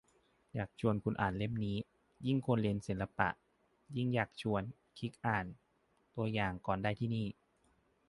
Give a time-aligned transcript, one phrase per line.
[0.53, 1.77] อยากชวนคุณอ่านเล่มนี้
[2.27, 3.29] ยิ่งคุณเรียนศิลปะ
[3.97, 4.63] ยิ่งอยากชวน
[4.97, 5.45] คลิกอ่าน
[6.15, 7.27] ตัวอย่างก่อนได้ที่นี่